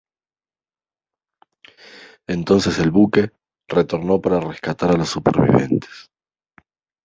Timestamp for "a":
4.89-4.97